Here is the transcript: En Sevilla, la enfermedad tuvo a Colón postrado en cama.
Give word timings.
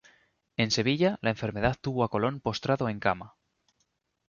En 0.57 0.71
Sevilla, 0.71 1.19
la 1.21 1.29
enfermedad 1.29 1.77
tuvo 1.79 2.03
a 2.03 2.09
Colón 2.09 2.39
postrado 2.41 2.89
en 2.89 2.99
cama. 2.99 3.35